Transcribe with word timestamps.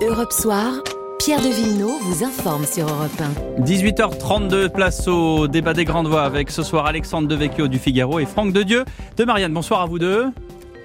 Europe 0.00 0.32
Soir, 0.32 0.74
Pierre 1.18 1.40
de 1.40 1.48
Villeneuve 1.48 2.00
vous 2.02 2.22
informe 2.22 2.64
sur 2.64 2.86
Europe 2.88 3.10
1. 3.58 3.62
18h32, 3.62 4.68
place 4.68 5.08
au 5.08 5.48
débat 5.48 5.74
des 5.74 5.84
grandes 5.84 6.06
voix 6.06 6.22
avec 6.22 6.52
ce 6.52 6.62
soir 6.62 6.86
Alexandre 6.86 7.26
Devecchio 7.26 7.66
du 7.66 7.80
Figaro 7.80 8.20
et 8.20 8.24
Franck 8.26 8.52
de 8.52 8.62
Dieu 8.62 8.84
de 9.16 9.24
Marianne. 9.24 9.52
Bonsoir 9.52 9.80
à 9.80 9.86
vous 9.86 9.98
deux. 9.98 10.26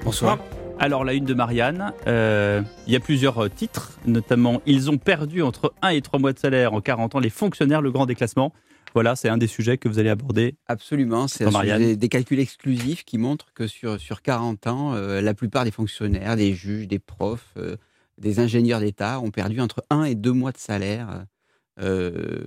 Bonsoir. 0.04 0.40
Alors 0.80 1.06
la 1.06 1.14
une 1.14 1.26
de 1.26 1.36
Marianne, 1.36 1.94
euh, 2.08 2.64
il 2.88 2.94
y 2.94 2.96
a 2.96 3.00
plusieurs 3.00 3.52
titres, 3.52 4.00
notamment 4.08 4.64
ils 4.66 4.90
ont 4.90 4.98
perdu 4.98 5.44
entre 5.44 5.76
1 5.84 5.90
et 5.90 6.02
3 6.02 6.20
mois 6.20 6.34
de 6.34 6.40
salaire 6.40 6.74
en 6.74 6.82
40 6.82 7.14
ans 7.14 7.20
les 7.20 7.30
fonctionnaires, 7.30 7.84
le 7.84 7.92
grand 7.92 8.08
déclassement. 8.08 8.52
Voilà, 8.96 9.16
c'est 9.16 9.30
un 9.30 9.38
des 9.38 9.48
sujets 9.48 9.78
que 9.78 9.88
vous 9.88 10.00
allez 10.00 10.10
aborder. 10.10 10.56
Absolument, 10.68 11.28
c'est 11.28 11.46
des 11.96 12.10
calculs 12.10 12.40
exclusifs 12.40 13.06
qui 13.06 13.20
montrent 13.20 13.54
que 13.54 13.68
sur, 13.68 14.00
sur 14.00 14.24
40 14.24 14.66
ans, 14.66 14.94
euh, 14.96 15.22
la 15.22 15.36
plupart 15.36 15.66
des 15.66 15.72
fonctionnaires, 15.72 16.36
des 16.36 16.54
juges, 16.54 16.88
des 16.88 17.00
profs, 17.00 17.54
euh, 17.58 17.76
des 18.18 18.40
ingénieurs 18.40 18.80
d'État 18.80 19.20
ont 19.20 19.32
perdu 19.32 19.60
entre 19.60 19.84
1 19.90 20.04
et 20.06 20.16
2 20.16 20.32
mois 20.32 20.52
de 20.52 20.58
salaire 20.58 21.26
euh, 21.80 22.46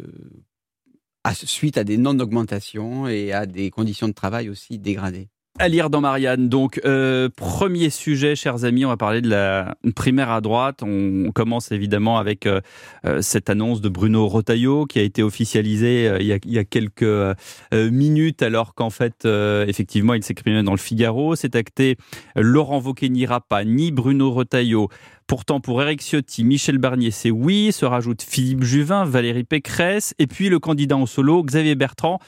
suite 1.33 1.79
à 1.79 1.85
des 1.85 1.97
non-augmentations 1.97 3.09
et 3.09 3.33
à 3.33 3.47
des 3.47 3.71
conditions 3.71 4.09
de 4.09 4.13
travail 4.13 4.49
aussi 4.49 4.79
dégradées. 4.79 5.29
À 5.59 5.69
lire 5.69 5.89
dans 5.89 6.03
Marianne. 6.03 6.51
Donc, 6.51 6.83
euh, 6.85 7.31
premier 7.35 7.89
sujet, 7.89 8.37
chers 8.37 8.67
amis, 8.67 8.85
on 8.85 8.89
va 8.89 8.99
parler 8.99 9.23
de 9.23 9.31
la 9.31 9.75
primaire 9.95 10.31
à 10.31 10.43
droite. 10.43 10.83
On, 10.83 11.33
commence 11.33 11.73
évidemment 11.73 12.19
avec 12.19 12.47
euh, 12.47 12.61
euh, 13.07 13.23
cette 13.23 13.49
annonce 13.49 13.81
de 13.81 13.89
Bruno 13.89 14.27
Rotaillot 14.29 14.85
qui 14.85 14.99
a 14.99 15.03
été 15.03 15.23
officialisée 15.23 16.15
il, 16.21 16.27
y 16.27 16.59
a, 16.59 16.65
quelques 16.65 17.37
minutes, 17.73 18.43
alors 18.43 18.75
qu'en 18.75 18.91
fait, 18.91 19.25
effectivement, 19.25 20.13
il 20.13 20.23
s'exprimait 20.23 20.63
dans 20.63 20.73
le 20.73 20.79
Figaro. 20.79 21.37
C'est 21.37 21.57
acté. 21.57 21.97
Laurent 22.35 22.81
Wauquiez 22.81 23.09
n'ira 23.09 23.41
pas, 23.41 23.65
ni 23.65 23.93
Bruno 23.93 24.31
Rotaillot. 24.31 24.89
Pourtant, 25.27 25.61
pour 25.61 25.81
Eric 25.81 26.03
Ciotti, 26.03 26.45
Michel 26.45 26.77
Barnier, 26.77 27.11
c'est 27.11 27.31
oui. 27.31 27.73
Se 27.73 27.87
rajoute 27.87 28.23
Philippe 28.23 28.63
Juvin, 28.63 29.05
Valérie 29.05 29.45
Pécresse, 29.45 30.15
et 30.19 30.27
puis 30.27 30.51
le 30.51 30.59
candidat 30.59 30.99
en 30.99 31.07
solo, 31.07 31.43
Xavier 31.43 31.77
Bertrand. 31.77 32.19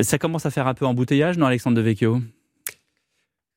Ça 0.00 0.18
commence 0.18 0.46
à 0.46 0.50
faire 0.50 0.68
un 0.68 0.74
peu 0.74 0.86
embouteillage, 0.86 1.36
non, 1.36 1.46
Alexandre 1.46 1.76
Devecchio? 1.76 2.20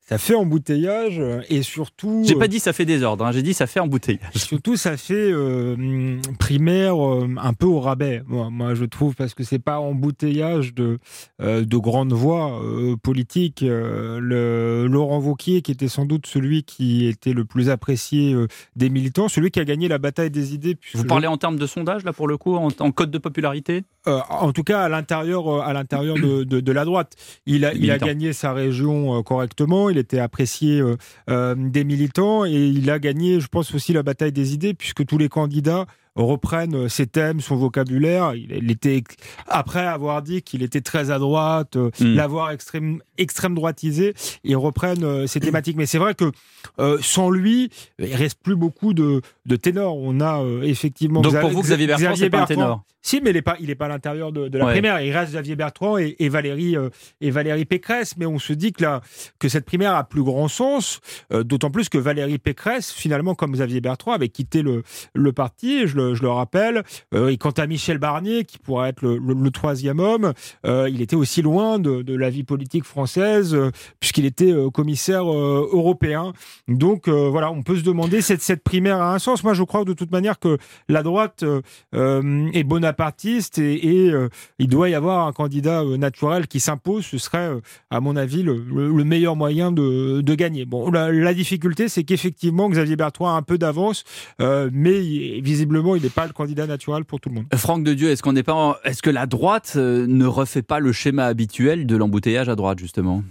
Ça 0.05 0.17
fait 0.17 0.35
embouteillage 0.35 1.17
euh, 1.19 1.41
et 1.49 1.63
surtout. 1.63 2.23
J'ai 2.25 2.35
pas 2.35 2.45
euh, 2.45 2.47
dit 2.49 2.59
ça 2.59 2.73
fait 2.73 2.83
désordre, 2.83 3.25
hein, 3.25 3.31
j'ai 3.31 3.41
dit 3.41 3.53
ça 3.53 3.67
fait 3.67 3.79
embouteillage. 3.79 4.33
Surtout, 4.35 4.75
ça 4.75 4.97
fait 4.97 5.13
euh, 5.31 6.19
primaire 6.39 6.95
un 6.95 7.53
peu 7.53 7.65
au 7.65 7.79
rabais, 7.79 8.21
moi, 8.27 8.49
moi, 8.49 8.75
je 8.75 8.83
trouve, 8.85 9.15
parce 9.15 9.33
que 9.33 9.43
c'est 9.43 9.59
pas 9.59 9.79
embouteillage 9.79 10.73
de, 10.73 10.99
de 11.39 11.77
grandes 11.77 12.13
voix 12.13 12.61
politiques. 13.01 13.61
le, 13.61 14.87
Laurent 14.87 15.19
Vauquier, 15.19 15.61
qui 15.61 15.71
était 15.71 15.87
sans 15.87 16.05
doute 16.05 16.27
celui 16.27 16.63
qui 16.63 17.07
était 17.07 17.33
le 17.33 17.45
plus 17.45 17.69
apprécié 17.69 18.35
des 18.75 18.89
militants, 18.89 19.29
celui 19.29 19.51
qui 19.51 19.59
a 19.59 19.65
gagné 19.65 19.87
la 19.87 19.97
bataille 19.97 20.31
des 20.31 20.53
idées. 20.53 20.77
Vous 20.93 21.05
parlez 21.05 21.27
en 21.27 21.37
termes 21.37 21.57
de 21.57 21.65
sondage, 21.65 22.03
là, 22.03 22.13
pour 22.13 22.27
le 22.27 22.37
coup, 22.37 22.55
en, 22.55 22.91
code 22.91 23.11
de 23.11 23.17
popularité? 23.17 23.83
En 24.05 24.51
tout 24.51 24.63
cas, 24.63 24.81
à 24.81 24.89
l'intérieur 24.89 25.63
à 25.63 25.73
l'intérieur 25.73 26.15
de, 26.15 26.43
de, 26.43 26.59
de, 26.59 26.71
la 26.71 26.85
droite. 26.85 27.15
Il 27.45 27.65
a, 27.65 27.73
il 27.73 27.89
a 27.89 27.97
gagné 27.97 28.33
sa 28.33 28.53
région 28.53 29.23
correctement 29.23 29.53
il 29.89 29.97
était 29.97 30.19
apprécié 30.19 30.79
euh, 30.79 30.97
euh, 31.29 31.55
des 31.57 31.83
militants 31.83 32.45
et 32.45 32.51
il 32.51 32.89
a 32.89 32.99
gagné, 32.99 33.39
je 33.39 33.47
pense 33.47 33.73
aussi, 33.73 33.93
la 33.93 34.03
bataille 34.03 34.31
des 34.31 34.53
idées 34.53 34.73
puisque 34.73 35.05
tous 35.05 35.17
les 35.17 35.29
candidats 35.29 35.85
reprennent 36.15 36.89
ses 36.89 37.07
thèmes, 37.07 37.39
son 37.41 37.55
vocabulaire. 37.55 38.33
Il, 38.35 38.71
était 38.71 39.03
après 39.47 39.85
avoir 39.85 40.21
dit 40.21 40.41
qu'il 40.41 40.63
était 40.63 40.81
très 40.81 41.11
à 41.11 41.19
droite, 41.19 41.75
euh, 41.75 41.89
hmm. 41.99 42.15
l'avoir 42.15 42.51
extrême 42.51 43.01
extrême 43.17 43.55
droitisé, 43.55 44.13
ils 44.43 44.55
reprennent 44.55 45.27
ses 45.27 45.39
thématiques. 45.39 45.77
Mais 45.77 45.85
c'est 45.85 45.97
vrai 45.97 46.15
que 46.15 46.31
sans 47.01 47.29
lui, 47.29 47.69
il 47.99 48.15
reste 48.15 48.39
plus 48.41 48.55
beaucoup 48.55 48.93
de, 48.93 49.21
de 49.45 49.55
ténors. 49.55 49.97
On 49.97 50.19
a 50.19 50.43
effectivement. 50.63 51.21
Donc 51.21 51.39
pour 51.39 51.49
vous, 51.49 51.61
Xavier 51.61 51.87
Bertrand, 51.87 52.15
c'est 52.15 52.29
pas 52.29 52.41
un 52.41 52.45
ténor? 52.45 52.83
Si, 53.05 53.19
mais 53.19 53.31
il 53.31 53.33
n'est 53.33 53.41
pas, 53.41 53.57
il 53.59 53.69
est 53.69 53.75
pas 53.75 53.85
à 53.85 53.89
l'intérieur 53.89 54.31
de, 54.31 54.57
la 54.57 54.65
primaire. 54.65 55.01
Il 55.01 55.11
reste 55.11 55.33
Xavier 55.33 55.57
Bertrand 55.57 55.97
et, 55.97 56.29
Valérie 56.29 56.77
euh, 56.77 56.89
et 57.19 57.31
Valérie 57.31 57.65
Pécresse. 57.65 58.15
Mais 58.15 58.25
on 58.25 58.39
se 58.39 58.53
dit 58.53 58.71
que 58.71 58.81
là, 58.81 59.01
que 59.39 59.49
cette 59.49 59.65
primaire 59.65 59.93
a 59.93 60.05
plus 60.05 60.23
grand 60.23 60.47
sens, 60.47 61.01
euh, 61.33 61.43
d'autant 61.43 61.69
plus 61.69 61.89
que 61.89 61.97
Valérie 61.97 62.37
Pécresse, 62.37 62.93
finalement, 62.93 63.35
comme 63.35 63.51
Xavier 63.51 63.81
Bertrand, 63.81 64.13
avait 64.13 64.29
quitté 64.29 64.61
le, 64.61 64.83
le 65.13 65.33
parti. 65.33 65.85
Je 65.85 65.97
le, 65.97 66.02
je 66.13 66.21
le 66.21 66.29
rappelle. 66.29 66.83
Euh, 67.13 67.29
et 67.29 67.37
quant 67.37 67.51
à 67.51 67.67
Michel 67.67 67.97
Barnier, 67.97 68.43
qui 68.43 68.57
pourrait 68.57 68.89
être 68.89 69.01
le, 69.01 69.51
troisième 69.51 69.99
homme, 69.99 70.33
il 70.65 71.01
était 71.01 71.15
aussi 71.15 71.41
loin 71.41 71.79
de, 71.79 72.15
la 72.15 72.29
vie 72.29 72.43
politique 72.43 72.83
française 72.83 73.57
puisqu'il 73.99 74.25
était 74.25 74.53
commissaire 74.73 75.25
européen. 75.25 76.33
Donc 76.67 77.07
voilà, 77.07 77.51
on 77.51 77.61
peut 77.61 77.77
se 77.77 77.83
demander 77.83 78.21
cette 78.21 78.41
cette 78.41 78.63
primaire 78.63 79.01
a 79.01 79.13
un 79.13 79.19
sens. 79.19 79.43
Moi, 79.43 79.53
je 79.53 79.63
crois 79.63 79.83
de 79.85 79.93
toute 79.93 80.11
manière 80.11 80.39
que 80.39 80.57
la 80.89 81.03
droite 81.03 81.43
est 81.93 82.63
bonapartiste 82.63 83.59
et, 83.59 84.09
euh, 84.09 84.29
il 84.59 84.67
doit 84.67 84.89
y 84.89 84.95
avoir 84.95 85.27
un 85.27 85.31
candidat 85.31 85.81
euh, 85.81 85.97
naturel 85.97 86.47
qui 86.47 86.59
s'impose. 86.59 87.05
Ce 87.05 87.17
serait, 87.17 87.49
euh, 87.49 87.59
à 87.89 87.99
mon 87.99 88.15
avis, 88.15 88.43
le, 88.43 88.55
meilleur 89.03 89.35
moyen 89.35 89.71
de, 89.71 90.21
gagner. 90.33 90.65
Bon, 90.65 90.89
la, 90.89 91.33
difficulté, 91.33 91.89
c'est 91.89 92.03
qu'effectivement, 92.03 92.69
Xavier 92.69 92.95
Bertrand 92.95 93.29
a 93.29 93.37
un 93.37 93.41
peu 93.41 93.57
d'avance, 93.57 94.03
mais 94.39 94.99
visiblement, 95.41 95.92
il 95.95 96.03
n'est 96.03 96.09
pas 96.09 96.27
le 96.27 96.33
candidat 96.33 96.67
naturel 96.67 97.05
pour 97.05 97.19
tout 97.19 97.29
le 97.29 97.35
monde. 97.35 97.45
Franck 97.55 97.83
de 97.83 97.93
Dieu, 97.93 98.09
est-ce 98.09 98.23
qu'on 98.23 98.33
n'est 98.33 98.43
pas, 98.43 98.79
est-ce 98.83 99.01
que 99.01 99.09
la 99.09 99.25
droite 99.25 99.75
ne 99.75 100.25
refait 100.25 100.61
pas 100.61 100.79
le 100.79 100.91
schéma 100.91 101.25
habituel 101.25 101.85
de 101.85 101.95
l'embouteillage 101.95 102.49
à 102.49 102.55
droite, 102.55 102.79
justement? 102.79 103.23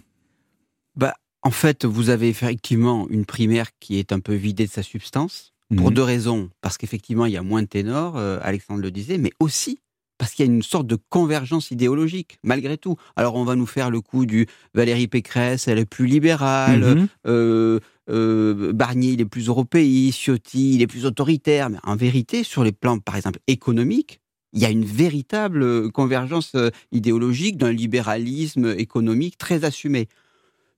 Bah, 0.97 1.15
en 1.43 1.51
fait, 1.51 1.85
vous 1.85 2.11
avez 2.11 2.29
effectivement 2.29 3.07
une 3.11 3.25
primaire 3.25 3.69
qui 3.81 3.99
est 3.99 4.13
un 4.13 4.21
peu 4.21 4.35
vidée 4.35 4.67
de 4.67 4.71
sa 4.71 4.83
substance 4.83 5.53
pour 5.77 5.89
mhm. 5.89 5.95
deux 5.95 6.03
raisons. 6.03 6.51
Parce 6.61 6.79
qu'effectivement, 6.79 7.27
il 7.27 7.33
y 7.33 7.37
a 7.37 7.43
moins 7.43 7.63
de 7.63 7.67
ténors, 7.67 8.17
euh, 8.17 8.39
Alexandre 8.43 8.83
le 8.83 8.91
disait, 8.91 9.19
mais 9.19 9.33
aussi 9.41 9.79
parce 10.19 10.35
qu'il 10.35 10.47
y 10.47 10.49
a 10.49 10.53
une 10.53 10.63
sorte 10.63 10.87
de 10.87 10.97
convergence 11.09 11.73
idéologique, 11.73 12.39
malgré 12.45 12.79
tout. 12.79 12.97
Alors, 13.17 13.35
on 13.35 13.43
va 13.43 13.57
nous 13.57 13.67
faire 13.67 13.91
le 13.91 14.01
coup 14.01 14.25
du 14.25 14.47
Valérie 14.73 15.09
Pécresse, 15.09 15.67
elle 15.67 15.81
est 15.81 15.85
plus 15.85 16.07
libérale, 16.07 16.95
mhm. 16.95 17.09
euh, 17.27 17.81
euh, 18.11 18.73
Barnier, 18.73 19.13
il 19.13 19.21
est 19.21 19.27
plus 19.27 19.49
européiste, 19.49 20.19
Ciotti, 20.19 20.75
il 20.75 20.83
est 20.83 20.87
plus 20.87 21.07
autoritaire. 21.07 21.71
Mais 21.71 21.79
en 21.85 21.97
vérité, 21.97 22.45
sur 22.45 22.65
les 22.65 22.73
plans, 22.73 22.99
par 22.99 23.17
exemple, 23.17 23.39
économiques, 23.47 24.21
il 24.53 24.61
y 24.61 24.67
a 24.67 24.71
une 24.71 24.85
véritable 24.85 25.91
convergence 25.93 26.57
idéologique 26.91 27.57
d'un 27.57 27.73
libéralisme 27.73 28.75
économique 28.77 29.39
très 29.39 29.65
assumé. 29.65 30.09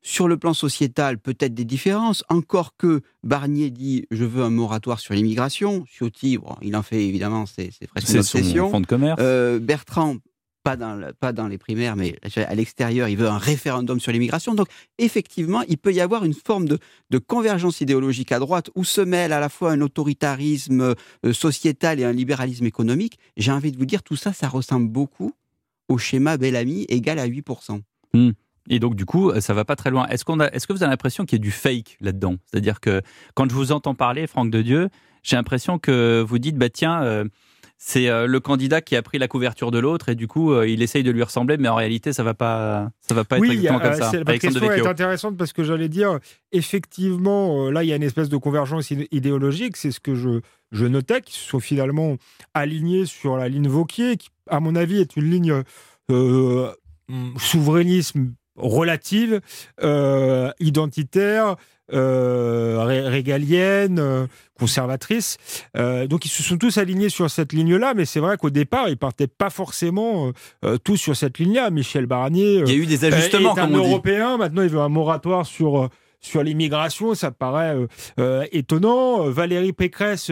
Sur 0.06 0.28
le 0.28 0.36
plan 0.36 0.52
sociétal, 0.52 1.18
peut-être 1.18 1.54
des 1.54 1.64
différences, 1.64 2.24
encore 2.28 2.76
que 2.76 3.00
Barnier 3.22 3.70
dit 3.70 4.04
je 4.10 4.26
veux 4.26 4.42
un 4.42 4.50
moratoire 4.50 5.00
sur 5.00 5.14
l'immigration. 5.14 5.86
Ciotti, 5.86 6.38
il 6.60 6.76
en 6.76 6.82
fait 6.82 7.06
évidemment, 7.06 7.46
c'est 7.46 7.70
presque 7.88 8.10
une 8.10 8.18
obsession. 8.18 8.70
Fonds 8.70 8.82
de 8.82 8.86
commerce. 8.86 9.18
Euh, 9.22 9.58
Bertrand, 9.58 10.16
pas 10.64 10.76
dans, 10.76 10.98
pas 11.20 11.32
dans 11.32 11.46
les 11.46 11.58
primaires, 11.58 11.94
mais 11.94 12.16
à 12.36 12.54
l'extérieur, 12.54 13.08
il 13.08 13.16
veut 13.16 13.28
un 13.28 13.38
référendum 13.38 14.00
sur 14.00 14.10
l'immigration. 14.10 14.54
Donc, 14.54 14.68
effectivement, 14.98 15.62
il 15.68 15.78
peut 15.78 15.92
y 15.92 16.00
avoir 16.00 16.24
une 16.24 16.34
forme 16.34 16.66
de, 16.66 16.78
de, 17.10 17.18
convergence 17.18 17.82
idéologique 17.82 18.32
à 18.32 18.38
droite 18.38 18.70
où 18.74 18.82
se 18.82 19.02
mêle 19.02 19.32
à 19.32 19.40
la 19.40 19.50
fois 19.50 19.72
un 19.72 19.80
autoritarisme 19.82 20.94
euh, 21.24 21.32
sociétal 21.32 22.00
et 22.00 22.04
un 22.04 22.12
libéralisme 22.12 22.64
économique. 22.64 23.18
J'ai 23.36 23.52
envie 23.52 23.70
de 23.70 23.76
vous 23.76 23.84
dire, 23.84 24.02
tout 24.02 24.16
ça, 24.16 24.32
ça 24.32 24.48
ressemble 24.48 24.88
beaucoup 24.88 25.34
au 25.88 25.98
schéma 25.98 26.38
Bellamy 26.38 26.86
égal 26.88 27.18
à 27.18 27.28
8%. 27.28 27.80
Et 28.70 28.78
donc, 28.78 28.94
du 28.94 29.04
coup, 29.04 29.30
ça 29.40 29.52
va 29.52 29.66
pas 29.66 29.76
très 29.76 29.90
loin. 29.90 30.06
Est-ce, 30.06 30.24
qu'on 30.24 30.40
a, 30.40 30.46
est-ce 30.46 30.66
que 30.66 30.72
vous 30.72 30.82
avez 30.82 30.90
l'impression 30.90 31.26
qu'il 31.26 31.38
y 31.38 31.42
a 31.42 31.44
du 31.44 31.50
fake 31.50 31.98
là-dedans? 32.00 32.36
C'est-à-dire 32.46 32.80
que 32.80 33.02
quand 33.34 33.50
je 33.50 33.54
vous 33.54 33.72
entends 33.72 33.94
parler, 33.94 34.26
Franck 34.26 34.50
de 34.50 34.62
Dieu, 34.62 34.88
j'ai 35.22 35.36
l'impression 35.36 35.78
que 35.78 36.24
vous 36.26 36.38
dites, 36.38 36.56
bah 36.56 36.70
tiens, 36.70 37.02
euh, 37.02 37.24
c'est 37.76 38.08
euh, 38.08 38.26
le 38.26 38.40
candidat 38.40 38.80
qui 38.80 38.96
a 38.96 39.02
pris 39.02 39.18
la 39.18 39.28
couverture 39.28 39.70
de 39.70 39.78
l'autre 39.78 40.08
et 40.08 40.14
du 40.14 40.26
coup, 40.26 40.52
euh, 40.52 40.68
il 40.68 40.82
essaye 40.82 41.02
de 41.02 41.10
lui 41.10 41.22
ressembler, 41.22 41.56
mais 41.56 41.68
en 41.68 41.74
réalité, 41.74 42.12
ça 42.12 42.22
va 42.22 42.34
pas, 42.34 42.90
ça 43.00 43.14
va 43.14 43.24
pas 43.24 43.38
être 43.38 43.44
exactement 43.44 43.80
comme 43.80 43.94
ça. 43.94 44.12
La 44.26 44.38
question 44.38 44.70
est 44.72 44.86
intéressante 44.86 45.36
parce 45.36 45.52
que 45.52 45.64
j'allais 45.64 45.88
dire, 45.88 46.18
effectivement, 46.52 47.70
là, 47.70 47.84
il 47.84 47.88
y 47.88 47.92
a 47.92 47.96
une 47.96 48.02
espèce 48.02 48.28
de 48.28 48.36
convergence 48.36 48.90
idéologique. 48.90 49.76
C'est 49.76 49.90
ce 49.90 50.00
que 50.00 50.14
je, 50.14 50.40
je 50.72 50.86
notais, 50.86 51.20
qui 51.20 51.34
se 51.34 51.48
sont 51.48 51.60
finalement 51.60 52.16
alignés 52.54 53.06
sur 53.06 53.36
la 53.36 53.48
ligne 53.48 53.68
Vauquier, 53.68 54.16
qui, 54.16 54.30
à 54.48 54.60
mon 54.60 54.76
avis, 54.76 55.00
est 55.00 55.16
une 55.16 55.30
ligne 55.30 55.62
souverainisme 57.38 58.34
relative, 58.56 59.40
euh, 59.82 60.50
identitaire, 60.60 61.56
euh, 61.92 62.82
régalienne, 63.08 63.98
euh, 63.98 64.26
conservatrice. 64.58 65.36
donc 65.74 66.24
ils 66.24 66.30
se 66.30 66.42
sont 66.42 66.56
tous 66.56 66.78
alignés 66.78 67.08
sur 67.08 67.28
cette 67.30 67.52
ligne-là, 67.52 67.92
mais 67.94 68.04
c'est 68.04 68.20
vrai 68.20 68.36
qu'au 68.36 68.50
départ, 68.50 68.88
ils 68.88 68.96
partaient 68.96 69.26
pas 69.26 69.50
forcément 69.50 70.32
tous 70.84 70.96
sur 70.96 71.16
cette 71.16 71.38
ligne-là. 71.38 71.70
Michel 71.70 72.06
Barnier, 72.06 72.60
il 72.60 72.68
y 72.68 72.72
a 72.72 72.76
eu 72.76 72.86
des 72.86 73.04
ajustements, 73.04 73.56
est 73.56 73.60
un 73.60 73.68
Européen. 73.68 74.36
Maintenant, 74.36 74.62
il 74.62 74.68
veut 74.68 74.80
un 74.80 74.88
moratoire 74.88 75.44
sur 75.44 75.88
sur 76.20 76.42
l'immigration, 76.42 77.14
ça 77.14 77.32
paraît 77.32 77.76
étonnant. 78.52 79.28
Valérie 79.28 79.72
Pécresse 79.72 80.30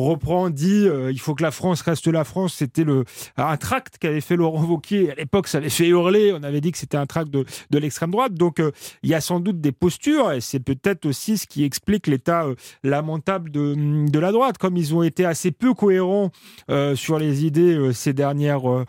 reprend, 0.00 0.50
dit 0.50 0.86
il 1.10 1.20
faut 1.20 1.34
que 1.34 1.42
la 1.42 1.50
France 1.50 1.82
reste 1.82 2.06
la 2.06 2.24
France. 2.24 2.54
C'était 2.54 2.84
le 2.84 3.04
un 3.36 3.56
tract 3.56 3.98
qu'avait 3.98 4.20
fait 4.20 4.36
Laurent 4.36 4.62
Wauquiez. 4.64 5.12
À 5.12 5.14
l'époque, 5.14 5.48
ça 5.48 5.58
avait 5.58 5.68
fait 5.68 5.88
hurler. 5.88 6.32
On 6.32 6.42
avait 6.42 6.60
dit 6.60 6.72
que 6.72 6.78
c'était 6.78 6.96
un 6.96 7.06
tract 7.06 7.30
de, 7.30 7.44
de 7.70 7.78
l'extrême 7.78 8.10
droite. 8.10 8.34
Donc, 8.34 8.60
il 9.02 9.10
y 9.10 9.14
a 9.14 9.20
sans 9.20 9.40
doute 9.40 9.60
des 9.60 9.72
postures, 9.72 10.32
et 10.32 10.40
c'est 10.40 10.60
peut-être 10.60 11.06
aussi 11.06 11.38
ce 11.38 11.46
qui 11.46 11.64
explique 11.64 12.06
l'état 12.06 12.46
lamentable 12.82 13.50
de, 13.50 14.08
de 14.08 14.18
la 14.18 14.32
droite, 14.32 14.58
comme 14.58 14.76
ils 14.76 14.94
ont 14.94 15.02
été 15.02 15.24
assez 15.24 15.50
peu 15.50 15.74
cohérents 15.74 16.30
sur 16.94 17.18
les 17.18 17.44
idées 17.44 17.92
ces 17.92 18.12
dernières 18.12 18.84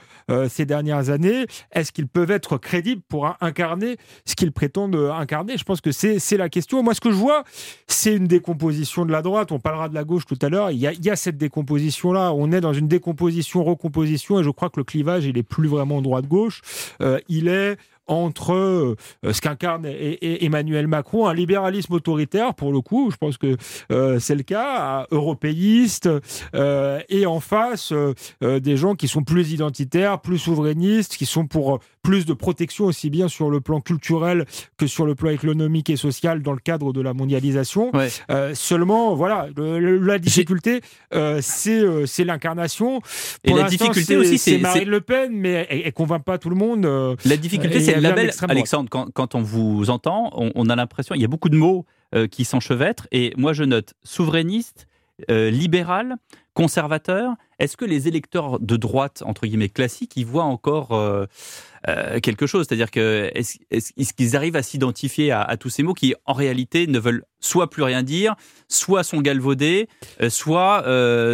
ces 0.50 0.66
dernières 0.66 1.10
années. 1.10 1.46
Est-ce 1.72 1.92
qu'ils 1.92 2.08
peuvent 2.08 2.32
être 2.32 2.58
crédibles 2.58 3.02
pour 3.08 3.36
incarner 3.42 3.98
ce 4.26 4.36
qu'ils 4.36 4.52
prétendent 4.52 4.96
incarner? 4.96 5.58
Je 5.58 5.64
pense 5.64 5.82
que 5.82 5.92
c'est 5.92 6.38
la 6.38 6.50
question. 6.50 6.84
Moi, 6.84 6.94
ce 6.94 7.02
que 7.02 7.12
je 7.12 7.16
vois, 7.16 7.44
c'est 7.88 8.16
une 8.16 8.28
décomposition 8.28 9.06
de 9.06 9.12
la 9.12 9.22
droite. 9.22 9.52
On 9.52 9.60
parlera 9.60 9.90
de 9.90 9.96
la 9.96 10.04
gauche 10.04 10.26
tout 10.26 10.40
à 10.42 10.50
l'heure. 10.50 10.72
Il, 10.72 10.84
il, 10.84 10.95
y 11.04 11.10
a 11.10 11.16
cette 11.16 11.38
décomposition-là. 11.38 12.34
On 12.34 12.52
est 12.52 12.62
dans 12.62 12.74
une 12.74 12.88
décomposition, 12.88 13.64
recomposition, 13.64 14.40
et 14.40 14.44
je 14.44 14.50
crois 14.50 14.70
que 14.70 14.80
le 14.80 14.84
clivage, 14.84 15.26
il 15.26 15.38
est 15.38 15.44
plus 15.44 15.68
vraiment 15.68 16.02
droite-gauche. 16.02 16.62
Euh, 17.02 17.20
il 17.28 17.48
est 17.48 17.78
entre 18.08 18.54
euh, 18.54 18.96
ce 19.32 19.42
qu'incarne 19.42 19.86
Emmanuel 19.86 20.88
Macron, 20.88 21.28
un 21.28 21.34
libéralisme 21.34 21.94
autoritaire 21.94 22.54
pour 22.54 22.72
le 22.72 22.82
coup, 22.82 23.10
je 23.12 23.18
pense 23.18 23.38
que 23.38 23.58
euh, 23.92 24.20
c'est 24.20 24.36
le 24.36 24.44
cas, 24.44 25.08
européiste, 25.12 26.10
euh, 26.54 27.00
et 27.10 27.26
en 27.26 27.40
face 27.40 27.94
des 28.42 28.78
gens 28.78 28.96
qui 28.96 29.08
sont 29.08 29.24
plus 29.24 29.52
identitaires, 29.52 30.22
plus 30.22 30.38
souverainistes, 30.38 31.18
qui 31.18 31.26
sont 31.26 31.48
pour 31.48 31.80
plus 32.04 32.26
de 32.26 32.34
protection 32.34 32.86
aussi 32.86 33.10
bien 33.10 33.28
sur 33.28 33.50
le 33.50 33.62
plan 33.62 33.82
culturel 33.82 34.46
que 34.78 34.86
sur 34.86 35.06
le 35.06 35.16
plan 35.16 35.32
économique 35.32 35.90
et 35.90 35.96
social 35.96 36.44
dans 36.44 36.54
le 36.54 36.60
cadre 36.60 36.94
de 36.94 37.02
la 37.02 37.14
mondialisation. 37.14 37.92
seulement, 38.54 39.16
voilà, 39.16 39.48
la 39.58 40.20
difficulté, 40.20 40.82
c'est 41.42 42.24
l'incarnation. 42.24 43.02
Et 43.44 43.54
la 43.54 43.64
difficulté 43.64 44.18
aussi, 44.18 44.38
c'est 44.38 44.58
Marine 44.60 44.90
Le 44.90 45.02
Pen, 45.02 45.32
mais 45.34 45.66
elle, 45.70 45.86
ne 45.86 45.90
convainc 45.92 46.24
pas 46.24 46.38
tout 46.38 46.50
le 46.50 46.56
monde. 46.56 46.86
La 47.26 47.38
difficulté, 47.38 47.80
c'est 47.80 47.95
Alexandre, 48.50 48.90
quand, 48.90 49.36
on 49.36 49.42
vous 49.42 49.90
entend, 49.90 50.32
on, 50.34 50.70
a 50.70 50.76
l'impression, 50.76 51.16
il 51.16 51.22
y 51.22 51.26
a 51.26 51.28
beaucoup 51.28 51.50
de 51.50 51.58
mots 51.58 51.86
euh, 52.14 52.28
qui 52.28 52.46
s'enchevêtrent, 52.46 53.08
et 53.12 53.34
moi 53.38 53.54
je 53.54 53.64
note 53.64 53.94
souverainiste, 54.04 54.88
euh, 55.32 55.50
libéral, 55.50 56.16
conservateur. 56.56 57.34
Est-ce 57.60 57.78
que 57.78 57.86
les 57.86 58.08
électeurs 58.08 58.60
de 58.60 58.76
droite, 58.76 59.24
entre 59.26 59.46
guillemets, 59.46 59.70
classiques, 59.70 60.14
ils 60.18 60.26
voient 60.26 60.44
encore 60.44 60.92
euh, 60.92 61.26
quelque 62.22 62.48
chose? 62.48 62.66
C'est-à-dire 62.68 62.92
que 62.92 63.30
est-ce, 63.34 64.14
qu'ils 64.14 64.36
arrivent 64.36 64.56
à 64.56 64.64
s'identifier 64.64 65.32
à, 65.32 65.56
tous 65.58 65.70
ces 65.70 65.84
mots 65.84 65.94
qui, 65.94 66.16
en 66.26 66.34
réalité, 66.34 66.88
ne 66.88 67.00
veulent 67.00 67.24
soit 67.40 67.70
plus 67.70 67.84
rien 67.84 68.04
dire, 68.04 68.36
soit 68.68 69.04
sont 69.04 69.22
galvaudés, 69.22 69.88
soit 70.30 70.84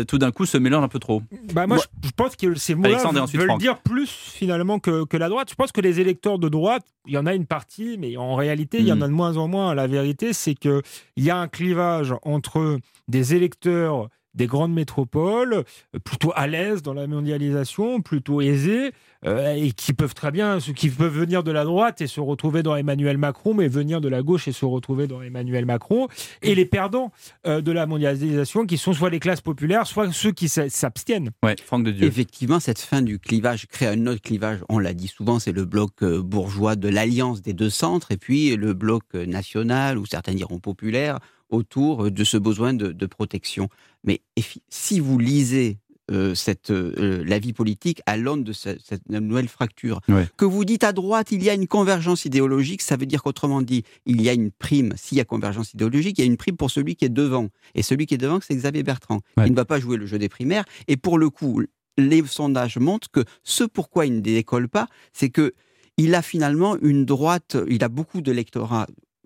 tout 0.08 0.18
d'un 0.18 0.32
coup 0.32 0.46
se 0.46 0.58
mélangent 0.58 0.84
un 0.84 0.90
peu 0.90 1.00
trop? 1.00 1.24
Bah 1.54 1.66
moi, 1.66 1.78
je 2.04 2.12
pense 2.16 2.36
que 2.36 2.54
ces 2.56 2.76
mots-là 2.76 3.04
veulent 3.34 3.58
dire 3.58 3.80
plus 3.80 4.10
finalement 4.10 4.80
que, 4.80 5.06
que, 5.06 5.18
la 5.18 5.30
droite. 5.30 5.50
Je 5.50 5.56
pense 5.56 5.72
que 5.72 5.82
les 5.82 6.00
électeurs 6.00 6.38
de 6.38 6.50
droite, 6.50 6.84
il 7.08 7.14
y 7.14 7.18
en 7.18 7.26
a 7.26 7.34
une 7.34 7.48
partie, 7.48 7.98
mais 7.98 8.18
en 8.18 8.36
réalité, 8.36 8.80
il 8.80 8.88
y 8.88 8.92
en 8.92 8.98
hmm. 8.98 9.04
a 9.04 9.08
de 9.08 9.14
moins 9.14 9.38
en 9.38 9.48
moins. 9.48 9.74
La 9.74 9.88
vérité, 9.88 10.34
c'est 10.34 10.54
qu'il 10.54 10.82
y 11.18 11.30
a 11.30 11.38
un 11.38 11.48
clivage 11.48 12.14
entre 12.24 12.80
des 13.08 13.34
électeurs 13.36 14.10
des 14.34 14.48
grandes 14.48 14.74
métropoles, 14.74 15.54
euh, 15.54 16.00
plutôt 16.04 16.32
à 16.36 16.48
l'aise 16.48 16.82
dans 16.82 16.94
la 16.94 17.08
mondialisation, 17.08 18.02
plutôt 18.02 18.42
aisés, 18.42 18.92
euh, 19.26 19.54
et 19.54 19.72
qui 19.72 19.94
peuvent 19.94 20.14
très 20.14 20.32
bien, 20.32 20.60
qui 20.60 20.90
peuvent 20.90 21.14
venir 21.14 21.44
de 21.44 21.52
la 21.52 21.64
droite 21.64 22.02
et 22.02 22.08
se 22.08 22.20
retrouver 22.20 22.64
dans 22.64 22.76
Emmanuel 22.76 23.18
Macron, 23.18 23.54
mais 23.54 23.68
venir 23.68 24.02
de 24.02 24.08
la 24.08 24.22
gauche 24.22 24.48
et 24.48 24.52
se 24.52 24.66
retrouver 24.66 25.08
dans 25.08 25.22
Emmanuel 25.22 25.66
Macron, 25.66 26.08
et 26.42 26.56
les 26.56 26.66
perdants 26.66 27.12
euh, 27.46 27.62
de 27.62 27.72
la 27.72 27.86
mondialisation, 27.86 28.66
qui 28.66 28.78
sont 28.78 28.94
soit 28.94 29.10
les 29.10 29.20
classes 29.20 29.42
populaires, 29.42 29.86
soit 29.86 30.12
ceux 30.12 30.32
qui 30.32 30.50
s'abstiennent. 30.50 31.32
Ouais, 31.44 31.56
Franck 31.64 31.84
de 31.84 31.92
Dieu. 31.92 32.08
Effectivement, 32.08 32.60
cette 32.60 32.80
fin 32.80 33.02
du 33.02 33.20
clivage 33.20 33.68
crée 33.68 33.88
un 33.88 34.08
autre 34.08 34.22
clivage. 34.22 34.60
On 34.70 34.80
l'a 34.80 34.94
dit 34.94 35.08
souvent, 35.08 35.40
c'est 35.40 35.52
le 35.52 35.66
bloc 35.66 36.04
bourgeois 36.04 36.76
de 36.76 36.88
l'alliance 36.88 37.42
des 37.42 37.54
deux 37.54 37.70
centres, 37.70 38.12
et 38.12 38.18
puis 38.18 38.56
le 38.56 38.74
bloc 38.74 39.14
national, 39.14 39.98
ou 39.98 40.06
certains 40.06 40.34
diront 40.34 40.60
populaire, 40.60 41.20
autour 41.52 42.10
de 42.10 42.24
ce 42.24 42.38
besoin 42.38 42.74
de, 42.74 43.06
protection. 43.06 43.70
Mais 44.04 44.22
si 44.70 45.00
vous 45.00 45.20
lisez 45.20 45.78
euh, 46.12 46.36
cette, 46.36 46.72
euh, 46.72 47.24
la 47.26 47.40
vie 47.40 47.54
politique 47.54 48.02
à 48.06 48.18
l'aune 48.18 48.44
de 48.44 48.52
cette, 48.52 49.08
nouvelle 49.10 49.48
fracture. 49.48 50.02
Que 50.36 50.44
vous 50.44 50.66
dites 50.66 50.84
à 50.84 50.92
droite, 50.92 51.32
il 51.32 51.42
y 51.42 51.50
a 51.50 51.54
une 51.54 51.68
convergence 51.68 52.26
idéologique, 52.26 52.82
ça 52.82 52.98
veut 52.98 53.06
dire 53.06 53.24
qu'autrement 53.24 53.62
dit, 53.62 53.84
il 54.06 54.22
y 54.22 54.28
a 54.28 54.34
une 54.34 54.52
prime. 54.52 54.94
S'il 54.98 55.20
y 55.20 55.22
a 55.22 55.26
convergence 55.26 55.74
idéologique, 55.74 56.18
il 56.18 56.22
y 56.22 56.24
a 56.24 56.28
une 56.28 56.38
prime 56.38 56.58
pour 56.58 56.70
celui 56.70 56.96
qui 56.96 57.06
est 57.06 57.10
devant. 57.10 57.48
Et 57.76 57.82
celui 57.82 58.08
qui 58.08 58.16
est 58.16 58.18
devant, 58.18 58.40
c'est 58.42 58.56
Xavier 58.56 58.84
Bertrand. 58.84 59.22
Il 59.38 59.52
ne 59.52 59.56
va 59.56 59.64
pas 59.64 59.80
jouer 59.80 59.96
le 59.96 60.06
jeu 60.06 60.20
des 60.20 60.28
primaires. 60.28 60.66
Et 60.90 60.98
pour 60.98 61.18
le 61.18 61.30
coup, 61.30 61.62
les 61.98 62.26
sondages 62.26 62.78
montrent 62.78 63.10
que 63.10 63.24
ce 63.44 63.64
pourquoi 63.64 64.06
il 64.06 64.16
ne 64.16 64.22
décolle 64.22 64.68
pas, 64.68 64.88
c'est 65.14 65.30
que 65.30 65.54
il 65.98 66.16
a 66.16 66.22
finalement 66.22 66.78
une 66.82 67.06
droite, 67.06 67.58
il 67.70 67.84
a 67.84 67.90
beaucoup 67.90 68.22
de 68.22 68.32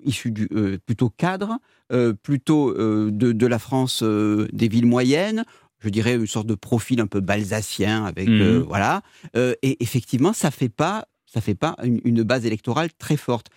issu 0.04 0.32
du 0.32 0.48
euh, 0.54 0.78
plutôt 0.86 1.10
cadre, 1.10 1.60
euh, 1.92 2.14
plutôt 2.14 2.70
euh, 2.70 3.10
de, 3.12 3.48
la 3.48 3.60
France 3.60 4.04
des 4.04 4.68
villes 4.68 4.86
moyennes, 4.86 5.46
je 5.80 5.90
dirais 5.90 6.16
une 6.16 6.28
sorte 6.28 6.48
de 6.48 6.56
profil 6.56 7.00
un 7.00 7.08
peu 7.08 7.20
balsacien 7.20 8.06
avec 8.06 8.28
mhm. 8.28 8.60
voilà. 8.60 9.02
et 9.36 9.84
effectivement, 9.84 10.34
ça 10.34 10.52
fait 10.52 10.70
pas 10.70 11.08
ça 11.26 11.42
fait 11.42 11.56
pas 11.56 11.76
une, 11.84 12.24
base 12.24 12.46
électorale 12.46 12.90
très 12.98 13.18
forte. 13.18 13.48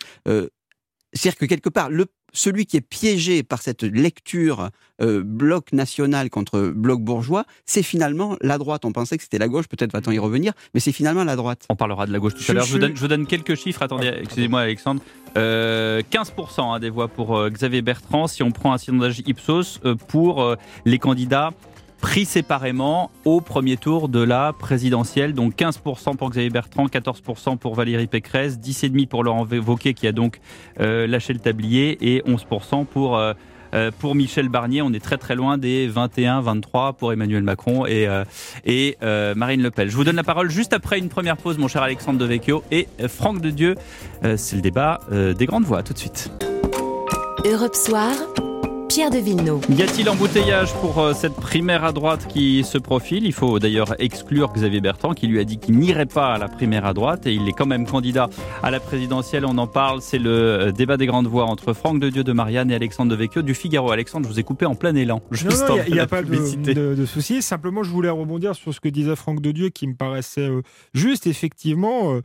C'est-à-dire 1.12 1.38
que 1.38 1.46
quelque 1.46 1.68
part, 1.68 1.90
le 1.90 2.06
celui 2.32 2.66
qui 2.66 2.76
est 2.76 2.82
piégé 2.82 3.42
par 3.42 3.62
cette 3.62 3.82
lecture 3.82 4.70
euh, 5.00 5.22
bloc 5.24 5.72
national 5.72 6.30
contre 6.30 6.72
bloc 6.74 7.00
bourgeois, 7.00 7.44
c'est 7.64 7.82
finalement 7.82 8.36
la 8.40 8.58
droite. 8.58 8.84
On 8.84 8.92
pensait 8.92 9.16
que 9.16 9.22
c'était 9.22 9.38
la 9.38 9.48
gauche, 9.48 9.66
peut-être 9.66 9.92
va-t-on 9.92 10.12
y 10.12 10.18
revenir, 10.18 10.52
mais 10.74 10.80
c'est 10.80 10.92
finalement 10.92 11.24
la 11.24 11.36
droite. 11.36 11.64
On 11.70 11.76
parlera 11.76 12.06
de 12.06 12.12
la 12.12 12.18
gauche 12.18 12.34
tout 12.34 12.50
à 12.50 12.54
l'heure. 12.54 12.64
Je, 12.64 12.94
je, 12.94 13.06
donne 13.06 13.26
quelques 13.26 13.54
chiffres. 13.54 13.82
Attendez, 13.82 14.12
excusez-moi 14.20 14.60
Alexandre. 14.60 15.02
15% 15.34 15.38
euh, 15.38 16.02
hein, 16.58 16.78
des 16.80 16.90
voix 16.90 17.08
pour 17.08 17.36
euh, 17.36 17.50
Xavier 17.50 17.82
Bertrand. 17.82 18.26
Si 18.26 18.42
on 18.42 18.50
prend 18.50 18.72
un 18.72 18.78
sondage 18.78 19.22
Ipsos 19.26 19.80
pour 20.08 20.56
les 20.84 20.98
candidats 20.98 21.52
pris 22.00 22.24
séparément 22.24 23.10
au 23.24 23.40
premier 23.40 23.76
tour 23.76 24.08
de 24.08 24.20
la 24.20 24.52
présidentielle. 24.52 25.34
Donc 25.34 25.54
15% 25.54 26.16
pour 26.16 26.30
Xavier 26.30 26.50
Bertrand, 26.50 26.86
14% 26.86 27.58
pour 27.58 27.74
Valérie 27.74 28.06
Pécresse, 28.06 28.58
10,5% 28.58 29.06
pour 29.06 29.24
Laurent 29.24 29.46
Wauquiez 29.66 29.94
qui 29.94 30.06
a 30.06 30.12
donc 30.12 30.40
euh, 30.80 31.06
lâché 31.06 31.32
le 31.32 31.40
tablier 31.40 31.98
et 32.00 32.22
11% 32.22 32.86
pour... 32.86 33.16
Euh, 33.16 33.32
euh, 33.74 33.90
pour 33.98 34.14
Michel 34.14 34.48
Barnier, 34.48 34.80
on 34.80 34.94
est 34.94 35.04
très 35.04 35.18
très 35.18 35.34
loin 35.34 35.58
des 35.58 35.90
21-23 35.90 36.94
pour 36.94 37.12
Emmanuel 37.12 37.42
Macron 37.42 37.84
et, 37.84 38.08
et 38.64 38.96
Marine 39.36 39.62
Le 39.62 39.70
Pen. 39.70 39.90
Je 39.90 39.94
vous 39.94 40.04
donne 40.04 40.16
la 40.16 40.24
parole 40.24 40.50
juste 40.50 40.72
après 40.72 40.98
une 40.98 41.10
première 41.10 41.36
pause, 41.36 41.58
mon 41.58 41.68
cher 41.68 41.82
Alexandre 41.82 42.18
Devecchio 42.18 42.64
et 42.70 42.88
Franck 43.08 43.42
de 43.42 43.50
Dieu. 43.50 43.74
C'est 44.22 44.56
le 44.56 44.62
débat 44.62 45.00
des 45.10 45.44
grandes 45.44 45.64
voix. 45.64 45.82
tout 45.82 45.92
de 45.92 45.98
suite. 45.98 46.30
Europe 47.44 47.74
Soir. 47.74 48.14
Pierre 48.98 49.10
de 49.10 49.18
Villeneuve. 49.18 49.60
Y 49.70 49.82
a-t-il 49.82 50.10
embouteillage 50.10 50.74
pour 50.80 50.98
euh, 50.98 51.12
cette 51.12 51.36
primaire 51.36 51.84
à 51.84 51.92
droite 51.92 52.26
qui 52.26 52.64
se 52.64 52.78
profile 52.78 53.24
Il 53.26 53.32
faut 53.32 53.60
d'ailleurs 53.60 53.94
exclure 54.00 54.52
Xavier 54.52 54.80
Bertrand 54.80 55.14
qui 55.14 55.28
lui 55.28 55.38
a 55.38 55.44
dit 55.44 55.58
qu'il 55.58 55.78
n'irait 55.78 56.04
pas 56.04 56.34
à 56.34 56.38
la 56.38 56.48
primaire 56.48 56.84
à 56.84 56.94
droite 56.94 57.24
et 57.24 57.32
il 57.32 57.48
est 57.48 57.52
quand 57.52 57.64
même 57.64 57.86
candidat 57.86 58.28
à 58.60 58.72
la 58.72 58.80
présidentielle. 58.80 59.44
On 59.46 59.56
en 59.56 59.68
parle, 59.68 60.02
c'est 60.02 60.18
le 60.18 60.30
euh, 60.32 60.72
débat 60.72 60.96
des 60.96 61.06
grandes 61.06 61.28
voix 61.28 61.44
entre 61.44 61.74
Franck 61.74 62.00
de 62.00 62.10
Dieu 62.10 62.24
de 62.24 62.32
Marianne 62.32 62.72
et 62.72 62.74
Alexandre 62.74 63.12
de 63.12 63.16
Vecchio 63.16 63.42
du 63.42 63.54
Figaro. 63.54 63.92
Alexandre, 63.92 64.26
je 64.26 64.32
vous 64.32 64.40
ai 64.40 64.42
coupé 64.42 64.66
en 64.66 64.74
plein 64.74 64.96
élan. 64.96 65.22
non, 65.44 65.76
il 65.86 65.92
n'y 65.92 66.00
a, 66.00 66.08
pas 66.08 66.22
de, 66.22 66.94
de, 66.96 67.06
souci. 67.06 67.40
Simplement, 67.40 67.84
je 67.84 67.90
voulais 67.90 68.10
rebondir 68.10 68.56
sur 68.56 68.74
ce 68.74 68.80
que 68.80 68.88
disait 68.88 69.14
Franck 69.14 69.40
de 69.40 69.52
Dieu 69.52 69.68
qui 69.68 69.86
me 69.86 69.94
paraissait 69.94 70.48
euh, 70.48 70.62
juste. 70.92 71.28
Effectivement, 71.28 72.18